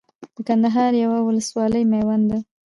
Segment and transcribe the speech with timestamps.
[0.35, 2.37] د کندهار يوه ولسوالي ميوند ده